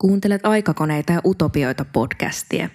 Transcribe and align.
Kuuntelet 0.00 0.46
Aikakoneita 0.46 1.12
ja 1.12 1.20
utopioita 1.24 1.84
podcastia. 1.92 2.68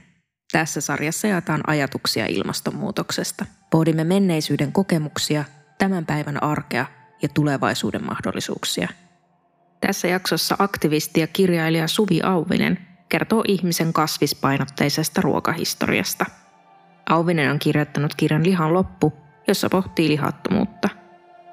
Tässä 0.52 0.82
sarjassa 0.82 1.28
jaetaan 1.28 1.62
ajatuksia 1.68 2.26
ilmastonmuutoksesta. 2.26 3.46
Pohdimme 3.72 4.04
menneisyyden 4.04 4.72
kokemuksia, 4.72 5.44
tämän 5.78 6.06
päivän 6.06 6.44
arkea 6.44 6.86
ja 7.22 7.30
tulevaisuuden 7.34 8.06
mahdollisuuksia. 8.06 8.88
Tässä 9.82 10.08
jaksossa 10.08 10.56
aktivisti 10.60 11.20
ja 11.20 11.28
kirjailija 11.28 11.88
Suvi 11.88 12.22
Auvinen 12.22 12.80
kertoo 13.10 13.44
ihmisen 13.48 13.94
kasvispainotteisesta 13.94 15.22
ruokahistoriasta. 15.22 16.26
Auvinen 17.10 17.52
on 17.52 17.60
kirjoittanut 17.60 18.16
kirjan 18.16 18.44
Lihan 18.44 18.74
loppu, 18.74 19.14
jossa 19.48 19.70
pohtii 19.70 20.10
lihattomuutta. 20.10 20.90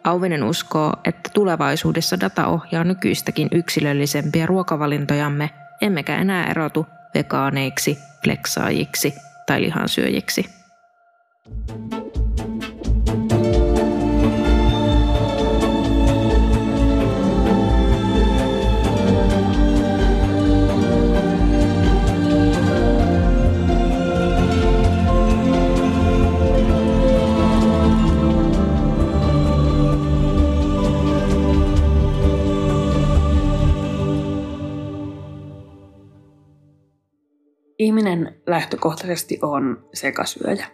Auvinen 0.05 0.43
uskoo, 0.43 0.93
että 1.05 1.31
tulevaisuudessa 1.35 2.21
data 2.21 2.47
ohjaa 2.47 2.85
nykyistäkin 2.85 3.49
yksilöllisempiä 3.53 4.47
ruokavalintojamme 4.47 5.51
emmekä 5.81 6.17
enää 6.17 6.51
erotu 6.51 6.87
vegaaneiksi, 7.15 7.99
pleksaajiksi 8.23 9.15
tai 9.47 9.63
lihansyöjiksi. 9.63 10.60
Ihminen 37.81 38.35
lähtökohtaisesti 38.47 39.39
on 39.43 39.85
sekasyöjä. 39.93 40.67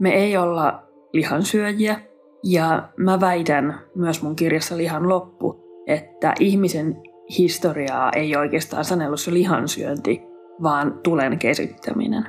Me 0.00 0.14
ei 0.14 0.36
olla 0.36 0.82
lihansyöjiä 1.12 2.00
ja 2.44 2.88
mä 2.96 3.20
väitän 3.20 3.80
myös 3.94 4.22
mun 4.22 4.36
kirjassa 4.36 4.76
Lihan 4.76 5.08
loppu, 5.08 5.64
että 5.86 6.34
ihmisen 6.40 7.02
historiaa 7.38 8.12
ei 8.16 8.36
oikeastaan 8.36 8.84
sanellut 8.84 9.20
se 9.20 9.34
lihansyönti, 9.34 10.22
vaan 10.62 11.00
tulen 11.02 11.38
kesyttäminen. 11.38 12.26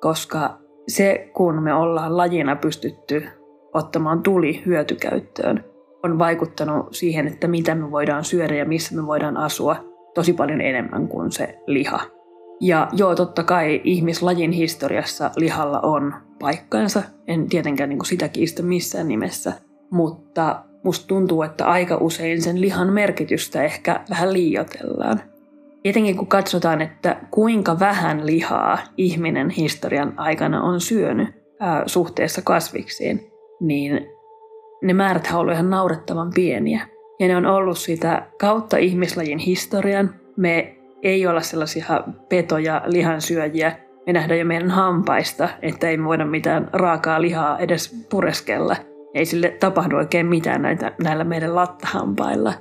Koska 0.00 0.58
se, 0.88 1.30
kun 1.34 1.62
me 1.62 1.74
ollaan 1.74 2.16
lajina 2.16 2.56
pystytty 2.56 3.26
ottamaan 3.74 4.22
tuli 4.22 4.62
hyötykäyttöön, 4.66 5.64
on 6.04 6.18
vaikuttanut 6.18 6.86
siihen, 6.90 7.26
että 7.26 7.48
mitä 7.48 7.74
me 7.74 7.90
voidaan 7.90 8.24
syödä 8.24 8.54
ja 8.54 8.64
missä 8.64 8.96
me 8.96 9.06
voidaan 9.06 9.36
asua 9.36 9.76
tosi 10.14 10.32
paljon 10.32 10.60
enemmän 10.60 11.08
kuin 11.08 11.32
se 11.32 11.58
liha. 11.66 12.15
Ja 12.60 12.88
joo, 12.92 13.14
totta 13.14 13.42
kai 13.42 13.80
ihmislajin 13.84 14.52
historiassa 14.52 15.30
lihalla 15.36 15.80
on 15.80 16.14
paikkansa. 16.40 17.02
En 17.26 17.48
tietenkään 17.48 17.88
niin 17.88 17.98
kuin 17.98 18.06
sitä 18.06 18.28
kiistä 18.28 18.62
missään 18.62 19.08
nimessä. 19.08 19.52
Mutta 19.90 20.64
musta 20.84 21.06
tuntuu, 21.06 21.42
että 21.42 21.66
aika 21.66 21.96
usein 22.00 22.42
sen 22.42 22.60
lihan 22.60 22.92
merkitystä 22.92 23.62
ehkä 23.62 24.00
vähän 24.10 24.32
liioitellaan. 24.32 25.20
Etenkin 25.84 26.16
kun 26.16 26.26
katsotaan, 26.26 26.82
että 26.82 27.20
kuinka 27.30 27.78
vähän 27.78 28.26
lihaa 28.26 28.78
ihminen 28.96 29.50
historian 29.50 30.14
aikana 30.16 30.62
on 30.62 30.80
syönyt 30.80 31.28
ää, 31.60 31.82
suhteessa 31.86 32.42
kasviksiin, 32.42 33.30
niin 33.60 34.06
ne 34.82 34.92
määrät 34.92 35.28
on 35.32 35.40
ollut 35.40 35.54
ihan 35.54 35.70
naurettavan 35.70 36.30
pieniä. 36.34 36.88
Ja 37.20 37.28
ne 37.28 37.36
on 37.36 37.46
ollut 37.46 37.78
sitä 37.78 38.26
kautta 38.40 38.76
ihmislajin 38.76 39.38
historian. 39.38 40.14
Me 40.36 40.75
ei 41.02 41.26
olla 41.26 41.40
sellaisia 41.40 41.86
petoja, 42.28 42.82
lihansyöjiä. 42.86 43.76
Me 44.06 44.12
nähdään 44.12 44.38
jo 44.38 44.44
meidän 44.44 44.70
hampaista, 44.70 45.48
että 45.62 45.88
ei 45.88 46.04
voida 46.04 46.24
mitään 46.24 46.70
raakaa 46.72 47.22
lihaa 47.22 47.58
edes 47.58 48.06
pureskella. 48.10 48.76
Ei 49.14 49.24
sille 49.24 49.56
tapahdu 49.60 49.96
oikein 49.96 50.26
mitään 50.26 50.62
näitä, 50.62 50.92
näillä 51.02 51.24
meidän 51.24 51.54
lattahampailla. 51.54 52.52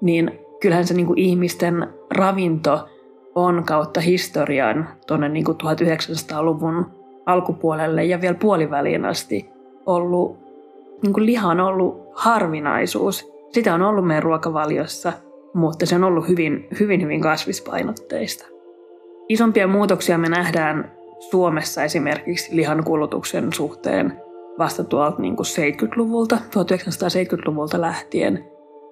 Niin 0.00 0.38
kyllähän 0.60 0.86
se 0.86 0.94
niin 0.94 1.06
kuin 1.06 1.18
ihmisten 1.18 1.88
ravinto 2.16 2.88
on 3.34 3.64
kautta 3.64 4.00
historian 4.00 4.88
tuonne 5.06 5.28
niin 5.28 5.46
1900-luvun 5.46 6.86
alkupuolelle 7.26 8.04
ja 8.04 8.20
vielä 8.20 8.34
puoliväliin 8.34 9.04
asti 9.04 9.50
ollut, 9.86 10.38
niin 11.02 11.12
kuin 11.12 11.26
liha 11.26 11.48
on 11.48 11.60
ollut 11.60 12.08
harvinaisuus. 12.14 13.32
Sitä 13.52 13.74
on 13.74 13.82
ollut 13.82 14.06
meidän 14.06 14.22
ruokavaliossa– 14.22 15.12
mutta 15.54 15.86
se 15.86 15.94
on 15.94 16.04
ollut 16.04 16.28
hyvin, 16.28 16.68
hyvin, 16.80 17.02
hyvin 17.02 17.20
kasvispainotteista. 17.20 18.46
Isompia 19.28 19.66
muutoksia 19.66 20.18
me 20.18 20.28
nähdään 20.28 20.92
Suomessa 21.30 21.84
esimerkiksi 21.84 22.56
lihan 22.56 22.84
kulutuksen 22.84 23.52
suhteen 23.52 24.12
vasta 24.58 24.84
tuolta 24.84 25.22
niin 25.22 25.36
kuin 25.36 25.46
70-luvulta, 25.46 26.36
1970-luvulta 26.36 27.80
lähtien. 27.80 28.44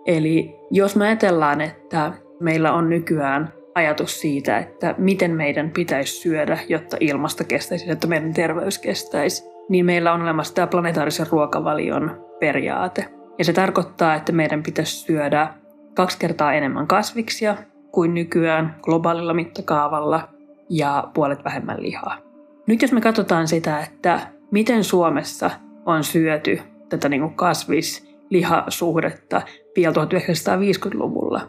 Eli 0.06 0.56
jos 0.71 0.97
me 0.97 1.06
ajatellaan, 1.06 1.60
että 1.60 2.12
meillä 2.41 2.72
on 2.72 2.88
nykyään 2.88 3.53
ajatus 3.75 4.21
siitä, 4.21 4.59
että 4.59 4.94
miten 4.98 5.31
meidän 5.31 5.71
pitäisi 5.71 6.21
syödä, 6.21 6.59
jotta 6.69 6.97
ilmasto 7.00 7.44
kestäisi, 7.48 7.88
jotta 7.88 8.06
meidän 8.06 8.34
terveys 8.34 8.78
kestäisi, 8.78 9.44
niin 9.69 9.87
meillä 9.87 10.12
on 10.12 10.22
olemassa 10.22 10.54
tämä 10.54 10.66
planetaarisen 10.66 11.27
ruokavalion 11.31 12.27
periaate. 12.41 13.04
Ja 13.38 13.44
se 13.44 13.53
tarkoittaa, 13.53 14.15
että 14.15 14.32
meidän 14.32 14.62
pitäisi 14.62 14.97
syödä 14.97 15.54
kaksi 16.00 16.19
kertaa 16.19 16.53
enemmän 16.53 16.87
kasviksia 16.87 17.56
kuin 17.93 18.15
nykyään 18.15 18.77
globaalilla 18.83 19.34
mittakaavalla 19.34 20.28
ja 20.71 21.11
puolet 21.15 21.44
vähemmän 21.44 21.83
lihaa. 21.83 22.19
Nyt 22.66 22.83
jos 22.83 22.93
me 22.93 23.00
katsotaan 23.00 23.49
sitä, 23.49 23.81
että 23.81 24.21
miten 24.50 24.84
Suomessa 24.84 25.50
on 25.87 26.05
syöty 26.05 26.60
tätä 26.89 27.09
niin 27.09 27.34
kasvis-lihasuhdetta 27.34 29.43
vielä 29.77 29.94
1950-luvulla, 29.94 31.41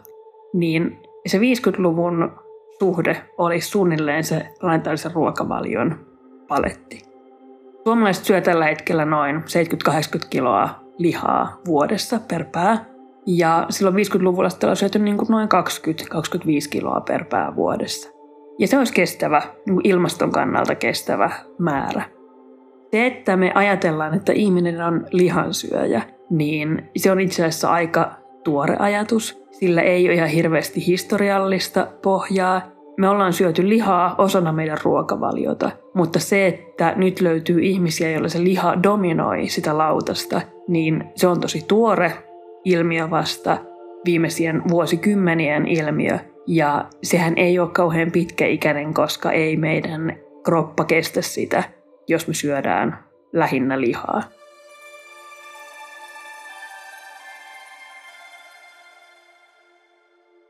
niin 0.52 0.98
se 1.26 1.38
50-luvun 1.38 2.32
suhde 2.78 3.22
oli 3.38 3.60
suunnilleen 3.60 4.24
se 4.24 4.54
laintaisen 4.62 5.12
ruokavalion 5.12 6.06
paletti. 6.48 7.02
Suomalaiset 7.84 8.24
syö 8.24 8.40
tällä 8.40 8.64
hetkellä 8.64 9.04
noin 9.04 9.36
70-80 9.36 9.42
kiloa 10.30 10.68
lihaa 10.98 11.60
vuodessa 11.66 12.20
per 12.28 12.44
pää, 12.52 12.91
ja 13.26 13.66
silloin 13.70 13.96
50-luvulla 13.96 14.48
sitten 14.48 14.70
on 14.70 14.76
syöty 14.76 14.98
niin 14.98 15.16
kuin 15.16 15.28
noin 15.30 15.48
20-25 16.14 16.68
kiloa 16.70 17.00
per 17.00 17.24
pää 17.24 17.56
vuodessa. 17.56 18.10
Ja 18.58 18.66
se 18.66 18.78
olisi 18.78 18.92
kestävä, 18.92 19.42
niin 19.66 19.74
kuin 19.74 19.88
ilmaston 19.88 20.32
kannalta 20.32 20.74
kestävä 20.74 21.30
määrä. 21.58 22.04
Se, 22.90 23.06
että 23.06 23.36
me 23.36 23.52
ajatellaan, 23.54 24.14
että 24.14 24.32
ihminen 24.32 24.80
on 24.80 25.06
lihansyöjä, 25.10 26.02
niin 26.30 26.90
se 26.96 27.12
on 27.12 27.20
itse 27.20 27.42
asiassa 27.42 27.70
aika 27.70 28.10
tuore 28.44 28.76
ajatus. 28.78 29.42
Sillä 29.50 29.82
ei 29.82 30.06
ole 30.06 30.14
ihan 30.14 30.28
hirveästi 30.28 30.86
historiallista 30.86 31.86
pohjaa. 32.02 32.62
Me 32.98 33.08
ollaan 33.08 33.32
syöty 33.32 33.68
lihaa 33.68 34.14
osana 34.18 34.52
meidän 34.52 34.78
ruokavaliota, 34.82 35.70
mutta 35.94 36.18
se, 36.20 36.46
että 36.46 36.92
nyt 36.96 37.20
löytyy 37.20 37.60
ihmisiä, 37.60 38.10
joilla 38.10 38.28
se 38.28 38.44
liha 38.44 38.82
dominoi 38.82 39.48
sitä 39.48 39.78
lautasta, 39.78 40.40
niin 40.68 41.04
se 41.14 41.26
on 41.26 41.40
tosi 41.40 41.64
tuore 41.68 42.12
ilmiö 42.64 43.10
vasta 43.10 43.58
viimeisien 44.04 44.62
vuosikymmenien 44.68 45.66
ilmiö. 45.66 46.18
Ja 46.46 46.84
sehän 47.02 47.34
ei 47.36 47.58
ole 47.58 47.70
kauhean 47.70 48.10
pitkäikäinen, 48.10 48.94
koska 48.94 49.32
ei 49.32 49.56
meidän 49.56 50.16
kroppa 50.44 50.84
kestä 50.84 51.22
sitä, 51.22 51.64
jos 52.08 52.28
me 52.28 52.34
syödään 52.34 52.98
lähinnä 53.32 53.80
lihaa. 53.80 54.22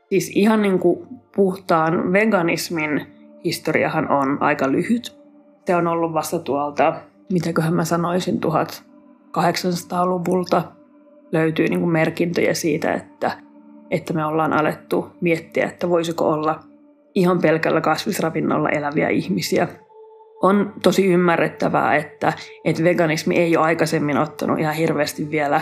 Siis 0.09 0.31
ihan 0.35 0.61
niin 0.61 0.79
kuin 0.79 1.07
puhtaan 1.35 2.13
veganismin 2.13 3.07
historiahan 3.43 4.11
on 4.11 4.37
aika 4.41 4.71
lyhyt. 4.71 5.17
Se 5.65 5.75
on 5.75 5.87
ollut 5.87 6.13
vasta 6.13 6.39
tuolta, 6.39 6.95
mitäköhän 7.31 7.73
mä 7.73 7.85
sanoisin, 7.85 8.39
1800-luvulta 8.43 10.63
löytyy 11.33 11.67
niin 11.67 11.79
kuin 11.79 11.91
merkintöjä 11.91 12.53
siitä, 12.53 12.93
että, 12.93 13.31
että 13.91 14.13
me 14.13 14.25
ollaan 14.25 14.53
alettu 14.53 15.07
miettiä, 15.21 15.65
että 15.65 15.89
voisiko 15.89 16.29
olla 16.29 16.59
ihan 17.15 17.41
pelkällä 17.41 17.81
kasvisravinnolla 17.81 18.69
eläviä 18.69 19.09
ihmisiä. 19.09 19.67
On 20.41 20.73
tosi 20.83 21.07
ymmärrettävää, 21.07 21.95
että, 21.95 22.33
että 22.65 22.83
veganismi 22.83 23.35
ei 23.35 23.57
ole 23.57 23.65
aikaisemmin 23.65 24.17
ottanut 24.17 24.59
ihan 24.59 24.75
hirveästi 24.75 25.31
vielä 25.31 25.61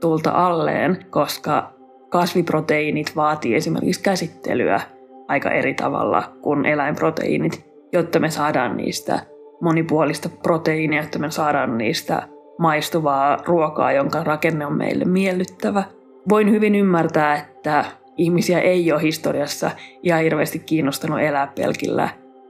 tulta 0.00 0.30
alleen, 0.30 1.06
koska 1.10 1.72
kasviproteiinit 2.08 3.16
vaatii 3.16 3.54
esimerkiksi 3.54 4.02
käsittelyä 4.02 4.80
aika 5.28 5.50
eri 5.50 5.74
tavalla 5.74 6.32
kuin 6.42 6.66
eläinproteiinit, 6.66 7.64
jotta 7.92 8.20
me 8.20 8.30
saadaan 8.30 8.76
niistä 8.76 9.20
monipuolista 9.60 10.28
proteiinia, 10.42 11.02
jotta 11.02 11.18
me 11.18 11.30
saadaan 11.30 11.78
niistä 11.78 12.22
maistuvaa 12.58 13.38
ruokaa, 13.46 13.92
jonka 13.92 14.24
rakenne 14.24 14.66
on 14.66 14.76
meille 14.76 15.04
miellyttävä. 15.04 15.84
Voin 16.28 16.50
hyvin 16.50 16.74
ymmärtää, 16.74 17.34
että 17.34 17.84
ihmisiä 18.16 18.60
ei 18.60 18.92
ole 18.92 19.02
historiassa 19.02 19.70
ihan 20.02 20.22
hirveästi 20.22 20.58
kiinnostanut 20.58 21.20
elää 21.20 21.52
pelkillä 21.56 22.08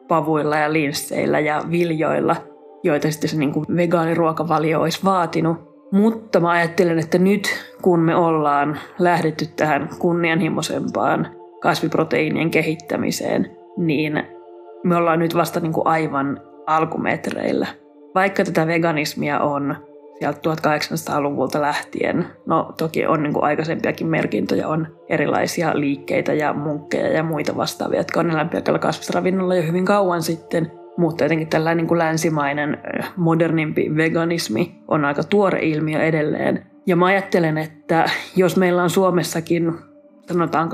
pavuilla 0.09 0.57
ja 0.57 0.73
linsseillä 0.73 1.41
ja 1.41 1.63
viljoilla, 1.71 2.37
joita 2.83 3.11
sitten 3.11 3.31
se 3.31 3.37
niin 3.37 3.77
vegaaniruokavalio 3.77 4.81
olisi 4.81 5.05
vaatinut. 5.05 5.73
Mutta 5.93 6.41
mä 6.41 6.51
ajattelen, 6.51 6.99
että 6.99 7.19
nyt 7.19 7.75
kun 7.83 8.01
me 8.01 8.17
ollaan 8.17 8.79
lähdetty 8.99 9.47
tähän 9.57 9.89
kunnianhimoisempaan 9.99 11.29
kasviproteiinien 11.61 12.51
kehittämiseen, 12.51 13.57
niin 13.77 14.23
me 14.85 14.97
ollaan 14.97 15.19
nyt 15.19 15.35
vasta 15.35 15.61
niin 15.61 15.73
kuin 15.73 15.87
aivan 15.87 16.41
alkumetreillä. 16.67 17.67
Vaikka 18.15 18.45
tätä 18.45 18.67
veganismia 18.67 19.41
on 19.41 19.77
sieltä 20.23 20.41
1800-luvulta 20.51 21.61
lähtien, 21.61 22.27
no 22.47 22.75
toki 22.79 23.07
on 23.07 23.23
niin 23.23 23.33
kuin 23.33 23.45
aikaisempiakin 23.45 24.07
merkintöjä, 24.07 24.69
on 24.69 24.87
erilaisia 25.09 25.71
liikkeitä 25.75 26.33
ja 26.33 26.53
munkkeja 26.53 27.09
ja 27.09 27.23
muita 27.23 27.57
vastaavia, 27.57 28.01
jotka 28.01 28.21
on 28.21 28.31
elänyt 28.31 28.51
pelkällä 28.51 28.79
kasvisravinnolla 28.79 29.55
jo 29.55 29.63
hyvin 29.63 29.85
kauan 29.85 30.23
sitten, 30.23 30.73
mutta 30.97 31.25
jotenkin 31.25 31.49
tällainen 31.49 31.77
niin 31.77 31.89
kuin 31.89 31.99
länsimainen 31.99 32.79
modernimpi 33.17 33.97
veganismi 33.97 34.75
on 34.89 35.05
aika 35.05 35.25
tuore 35.25 35.59
ilmiö 35.63 36.03
edelleen. 36.03 36.67
Ja 36.87 36.97
mä 36.97 37.07
ajattelen, 37.07 37.59
että 37.59 38.11
jos 38.37 38.57
meillä 38.57 38.83
on 38.83 38.91
Suomessakin 38.91 39.73
sanotaan 40.29 40.71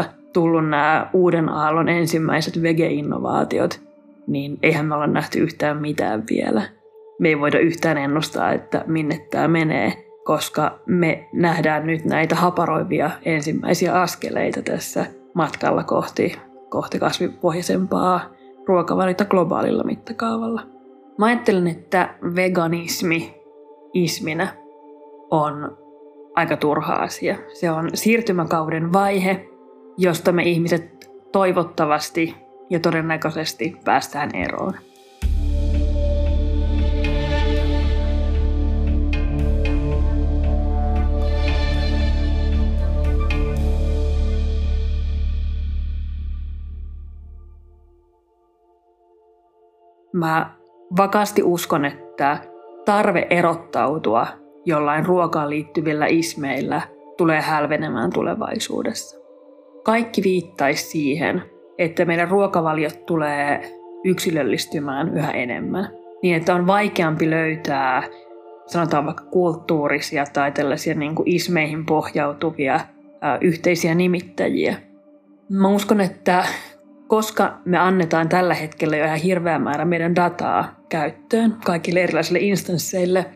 2016-2017 0.00 0.04
tullut 0.32 0.68
nämä 0.68 1.10
uuden 1.12 1.48
aallon 1.48 1.88
ensimmäiset 1.88 2.62
vege-innovaatiot, 2.62 3.80
niin 4.26 4.58
eihän 4.62 4.86
me 4.86 4.94
olla 4.94 5.06
nähty 5.06 5.38
yhtään 5.38 5.76
mitään 5.76 6.24
vielä. 6.30 6.62
Me 7.18 7.28
ei 7.28 7.40
voida 7.40 7.58
yhtään 7.58 7.98
ennustaa, 7.98 8.52
että 8.52 8.84
minne 8.86 9.26
tämä 9.30 9.48
menee, 9.48 9.92
koska 10.24 10.78
me 10.86 11.28
nähdään 11.32 11.86
nyt 11.86 12.04
näitä 12.04 12.34
haparoivia 12.34 13.10
ensimmäisiä 13.24 14.00
askeleita 14.00 14.62
tässä 14.62 15.06
matkalla 15.34 15.84
kohti, 15.84 16.36
kohti 16.68 16.98
kasvipohjaisempaa 16.98 18.20
ruokavalita 18.66 19.24
globaalilla 19.24 19.84
mittakaavalla. 19.84 20.62
Mä 21.18 21.26
ajattelen, 21.26 21.66
että 21.66 22.14
veganismi 22.36 23.34
isminä 23.94 24.48
on 25.30 25.78
aika 26.34 26.56
turha 26.56 26.94
asia. 26.94 27.36
Se 27.48 27.70
on 27.70 27.90
siirtymäkauden 27.94 28.92
vaihe, 28.92 29.48
josta 29.98 30.32
me 30.32 30.42
ihmiset 30.42 31.10
toivottavasti 31.32 32.34
ja 32.70 32.80
todennäköisesti 32.80 33.76
päästään 33.84 34.34
eroon. 34.34 34.72
Mä 50.16 50.50
vakaasti 50.96 51.42
uskon, 51.42 51.84
että 51.84 52.38
tarve 52.84 53.26
erottautua 53.30 54.26
jollain 54.64 55.06
ruokaan 55.06 55.50
liittyvillä 55.50 56.06
ismeillä 56.06 56.80
tulee 57.16 57.40
hälvenemään 57.40 58.12
tulevaisuudessa. 58.12 59.20
Kaikki 59.82 60.22
viittaisi 60.22 60.86
siihen, 60.86 61.42
että 61.78 62.04
meidän 62.04 62.28
ruokavaliot 62.28 63.06
tulee 63.06 63.72
yksilöllistymään 64.04 65.16
yhä 65.16 65.30
enemmän. 65.30 65.88
Niin, 66.22 66.36
että 66.36 66.54
on 66.54 66.66
vaikeampi 66.66 67.30
löytää, 67.30 68.02
sanotaan 68.66 69.06
vaikka 69.06 69.24
kulttuurisia 69.24 70.24
tai 70.32 70.52
tällaisia 70.52 70.94
niin 70.94 71.14
kuin 71.14 71.28
ismeihin 71.28 71.86
pohjautuvia 71.86 72.80
ää, 73.20 73.38
yhteisiä 73.40 73.94
nimittäjiä. 73.94 74.76
Mä 75.48 75.68
uskon, 75.68 76.00
että 76.00 76.44
koska 77.06 77.58
me 77.64 77.78
annetaan 77.78 78.28
tällä 78.28 78.54
hetkellä 78.54 78.96
jo 78.96 79.04
ihan 79.04 79.18
hirveä 79.18 79.58
määrä 79.58 79.84
meidän 79.84 80.16
dataa 80.16 80.74
käyttöön 80.88 81.56
kaikille 81.64 82.00
erilaisille 82.00 82.38
instansseille, 82.38 83.26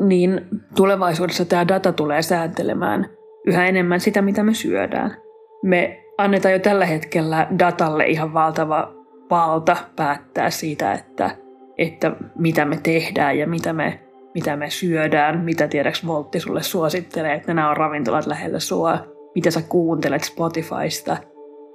niin 0.00 0.40
tulevaisuudessa 0.76 1.44
tämä 1.44 1.68
data 1.68 1.92
tulee 1.92 2.22
sääntelemään 2.22 3.08
yhä 3.46 3.66
enemmän 3.66 4.00
sitä, 4.00 4.22
mitä 4.22 4.42
me 4.42 4.54
syödään. 4.54 5.16
Me 5.62 6.04
annetaan 6.18 6.52
jo 6.52 6.58
tällä 6.58 6.86
hetkellä 6.86 7.46
datalle 7.58 8.06
ihan 8.06 8.34
valtava 8.34 8.92
valta 9.30 9.76
päättää 9.96 10.50
siitä, 10.50 10.92
että, 10.92 11.30
että 11.78 12.12
mitä 12.38 12.64
me 12.64 12.78
tehdään 12.82 13.38
ja 13.38 13.46
mitä 13.46 13.72
me, 13.72 14.00
mitä 14.34 14.56
me 14.56 14.70
syödään, 14.70 15.40
mitä 15.40 15.68
tiedäks 15.68 16.06
Voltti 16.06 16.40
sulle 16.40 16.62
suosittelee, 16.62 17.34
että 17.34 17.54
nämä 17.54 17.70
on 17.70 17.76
ravintolat 17.76 18.26
lähellä 18.26 18.60
sua, 18.60 18.98
mitä 19.34 19.50
sä 19.50 19.62
kuuntelet 19.68 20.24
Spotifysta. 20.24 21.16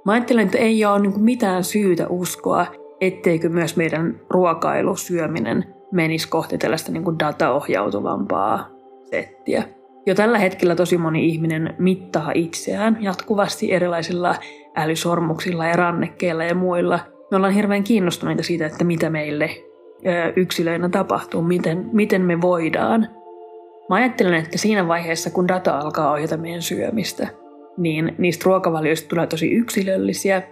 Mä 0.04 0.12
ajattelen, 0.12 0.44
että 0.44 0.58
ei 0.58 0.84
ole 0.84 0.98
niin 0.98 1.20
mitään 1.20 1.64
syytä 1.64 2.06
uskoa, 2.08 2.66
etteikö 3.00 3.48
myös 3.48 3.76
meidän 3.76 4.20
ruokailu, 4.30 4.96
syöminen 4.96 5.74
menisi 5.92 6.28
kohti 6.28 6.58
tällaista 6.58 6.92
niin 6.92 7.04
kuin 7.04 7.18
dataohjautuvampaa 7.18 8.68
settiä. 9.10 9.64
Jo 10.06 10.14
tällä 10.14 10.38
hetkellä 10.38 10.74
tosi 10.74 10.98
moni 10.98 11.28
ihminen 11.28 11.74
mittaa 11.78 12.32
itseään 12.34 12.98
jatkuvasti 13.00 13.72
erilaisilla 13.72 14.34
älysormuksilla 14.76 15.66
ja 15.66 15.76
rannekkeilla 15.76 16.44
ja 16.44 16.54
muilla. 16.54 17.00
Me 17.30 17.36
ollaan 17.36 17.52
hirveän 17.52 17.84
kiinnostuneita 17.84 18.42
siitä, 18.42 18.66
että 18.66 18.84
mitä 18.84 19.10
meille 19.10 19.50
yksilöinä 20.36 20.88
tapahtuu, 20.88 21.42
miten, 21.42 21.90
miten 21.92 22.22
me 22.22 22.40
voidaan. 22.40 23.08
Mä 23.88 23.96
ajattelen, 23.96 24.34
että 24.34 24.58
siinä 24.58 24.88
vaiheessa, 24.88 25.30
kun 25.30 25.48
data 25.48 25.78
alkaa 25.78 26.12
ohjata 26.12 26.36
meidän 26.36 26.62
syömistä, 26.62 27.28
niin 27.76 28.14
niistä 28.18 28.42
ruokavalioista 28.46 29.08
tulee 29.08 29.26
tosi 29.26 29.52
yksilöllisiä. 29.52 30.42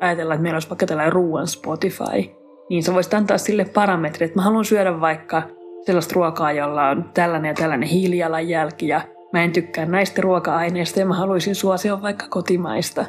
Ajatellaan, 0.00 0.34
että 0.34 0.42
meillä 0.42 0.56
olisi 0.56 0.70
vaikka 0.70 0.86
tällainen 0.86 1.12
ruoan 1.12 1.46
Spotify, 1.46 2.30
niin 2.70 2.82
sä 2.82 2.94
voisit 2.94 3.14
antaa 3.14 3.38
sille 3.38 3.64
parametri, 3.64 4.24
että 4.24 4.38
mä 4.38 4.42
haluan 4.42 4.64
syödä 4.64 5.00
vaikka 5.00 5.42
sellaista 5.86 6.14
ruokaa, 6.14 6.52
jolla 6.52 6.88
on 6.88 7.10
tällainen 7.14 7.48
ja 7.48 7.54
tällainen 7.54 7.88
hiilijalanjälki 7.88 8.88
ja 8.88 9.00
mä 9.32 9.44
en 9.44 9.52
tykkää 9.52 9.86
näistä 9.86 10.22
ruoka-aineista 10.22 11.00
ja 11.00 11.06
mä 11.06 11.14
haluaisin 11.14 11.54
suosia 11.54 12.02
vaikka 12.02 12.26
kotimaista. 12.28 13.04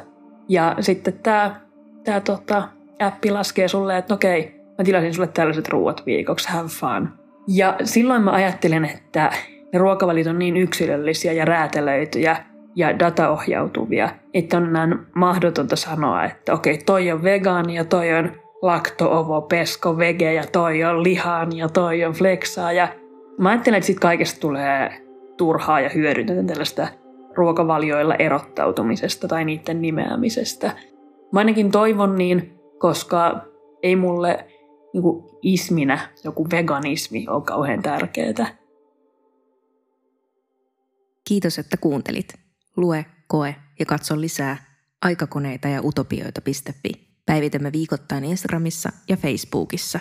Ja 0.48 0.76
sitten 0.80 1.14
tämä 1.22 1.60
tää 2.04 2.20
tota, 2.20 2.68
appi 2.98 3.30
laskee 3.30 3.68
sulle, 3.68 3.98
että 3.98 4.14
okei, 4.14 4.60
mä 4.78 4.84
tilasin 4.84 5.14
sulle 5.14 5.28
tällaiset 5.28 5.68
ruuat 5.68 6.02
viikoksi, 6.06 6.48
have 6.48 6.68
fun. 6.68 7.08
Ja 7.48 7.76
silloin 7.84 8.22
mä 8.22 8.30
ajattelen, 8.30 8.84
että 8.84 9.32
ne 9.72 9.78
ruokavalit 9.78 10.26
on 10.26 10.38
niin 10.38 10.56
yksilöllisiä 10.56 11.32
ja 11.32 11.44
räätälöityjä 11.44 12.36
ja 12.74 12.98
dataohjautuvia, 12.98 14.10
että 14.34 14.56
on 14.56 14.72
näin 14.72 14.98
mahdotonta 15.14 15.76
sanoa, 15.76 16.24
että 16.24 16.54
okei, 16.54 16.78
toi 16.78 17.10
on 17.10 17.22
vegaani 17.22 17.74
ja 17.74 17.84
toi 17.84 18.12
on 18.12 18.32
lakto, 18.62 19.18
ovo, 19.18 19.40
pesko, 19.40 19.98
vege 19.98 20.32
ja 20.32 20.44
toi 20.52 20.84
on 20.84 21.02
lihan 21.02 21.56
ja 21.56 21.68
toi 21.68 22.04
on 22.04 22.12
flexaa. 22.12 22.72
Ja 22.72 22.88
mä 23.38 23.48
ajattelen, 23.48 23.78
että 23.78 23.86
siitä 23.86 24.00
kaikesta 24.00 24.40
tulee 24.40 25.02
turhaa 25.36 25.80
ja 25.80 25.88
hyödyntöntä 25.88 26.42
tällaista 26.52 26.88
ruokavalioilla 27.34 28.14
erottautumisesta 28.14 29.28
tai 29.28 29.44
niiden 29.44 29.82
nimeämisestä. 29.82 30.72
Mä 31.32 31.40
ainakin 31.40 31.70
toivon 31.70 32.16
niin, 32.16 32.60
koska 32.78 33.40
ei 33.82 33.96
mulle 33.96 34.46
niin 34.92 35.02
kuin 35.02 35.24
isminä 35.42 35.98
joku 36.24 36.46
veganismi 36.50 37.26
ole 37.28 37.42
kauhean 37.42 37.82
tärkeää. 37.82 38.46
Kiitos, 41.28 41.58
että 41.58 41.76
kuuntelit. 41.76 42.41
Lue, 42.76 43.06
koe 43.26 43.56
ja 43.78 43.86
katso 43.86 44.20
lisää 44.20 44.56
aikakoneita 45.02 45.68
ja 45.68 45.82
utopioita.fi. 45.82 46.92
Päivitämme 47.26 47.72
viikoittain 47.72 48.24
Instagramissa 48.24 48.92
ja 49.08 49.16
Facebookissa. 49.16 50.00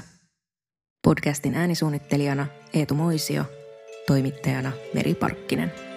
Podcastin 1.04 1.56
äänisuunnittelijana 1.56 2.48
Eetu 2.74 2.96
Moisio, 2.96 3.46
toimittajana 4.08 4.72
Meri 4.94 5.16
Parkkinen. 5.16 5.91